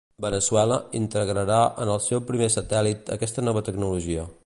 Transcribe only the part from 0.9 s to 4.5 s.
integrarà en el seu primer satèl·lit aquesta nova tecnologia.